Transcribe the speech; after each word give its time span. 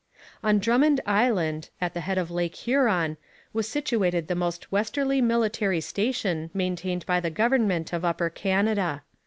On 0.43 0.57
Drummond 0.57 0.99
Island, 1.05 1.69
at 1.79 1.93
the 1.93 2.01
head 2.01 2.17
of 2.17 2.31
Lake 2.31 2.55
Huron, 2.55 3.17
was 3.53 3.67
situated 3.69 4.27
the 4.27 4.33
most 4.33 4.71
westerly 4.71 5.21
military 5.21 5.79
station 5.79 6.49
maintained 6.55 7.05
by 7.05 7.19
the 7.19 7.29
government 7.29 7.93
of 7.93 8.03
Upper 8.03 8.31
Canada. 8.31 9.03